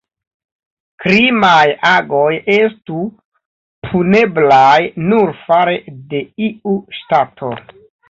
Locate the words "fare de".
5.45-6.27